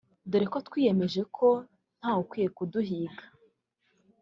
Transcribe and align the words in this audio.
dore 0.29 0.45
ko 0.53 0.57
twiyemeje 0.67 1.21
ko 1.35 1.47
ntawe 1.99 2.19
ukwiye 2.23 2.49
kuduhiga 2.57 3.23